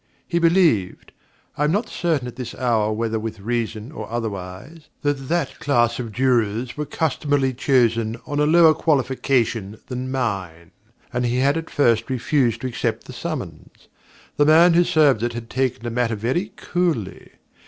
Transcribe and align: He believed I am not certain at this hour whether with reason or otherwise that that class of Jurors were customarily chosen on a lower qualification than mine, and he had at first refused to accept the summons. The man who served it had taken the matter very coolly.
He 0.27 0.39
believed 0.39 1.11
I 1.55 1.63
am 1.65 1.71
not 1.71 1.87
certain 1.87 2.27
at 2.27 2.35
this 2.35 2.55
hour 2.55 2.91
whether 2.91 3.19
with 3.19 3.39
reason 3.39 3.91
or 3.91 4.09
otherwise 4.09 4.87
that 5.03 5.27
that 5.29 5.59
class 5.59 5.99
of 5.99 6.11
Jurors 6.11 6.75
were 6.75 6.87
customarily 6.87 7.53
chosen 7.53 8.17
on 8.25 8.39
a 8.39 8.47
lower 8.47 8.73
qualification 8.73 9.77
than 9.89 10.09
mine, 10.09 10.71
and 11.13 11.23
he 11.23 11.37
had 11.37 11.55
at 11.55 11.69
first 11.69 12.09
refused 12.09 12.61
to 12.61 12.67
accept 12.67 13.03
the 13.03 13.13
summons. 13.13 13.89
The 14.37 14.45
man 14.45 14.73
who 14.73 14.83
served 14.85 15.21
it 15.21 15.33
had 15.33 15.51
taken 15.51 15.83
the 15.83 15.91
matter 15.91 16.15
very 16.15 16.51
coolly. 16.55 17.33